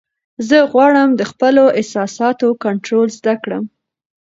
[0.47, 3.63] زه غواړم د خپلو احساساتو کنټرول زده کړم.